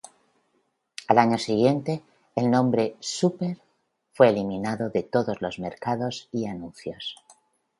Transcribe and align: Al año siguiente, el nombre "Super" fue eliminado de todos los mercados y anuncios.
Al 1.09 1.19
año 1.19 1.37
siguiente, 1.37 2.01
el 2.33 2.49
nombre 2.49 2.95
"Super" 2.99 3.59
fue 4.13 4.29
eliminado 4.29 4.89
de 4.89 5.03
todos 5.03 5.43
los 5.43 5.59
mercados 5.59 6.27
y 6.31 6.47
anuncios. 6.47 7.23